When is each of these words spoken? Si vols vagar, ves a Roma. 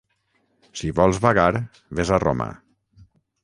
Si 0.81 0.89
vols 1.01 1.21
vagar, 1.27 1.47
ves 2.01 2.15
a 2.17 2.21
Roma. 2.27 2.51